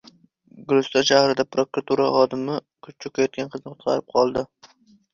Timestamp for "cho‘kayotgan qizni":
2.91-3.71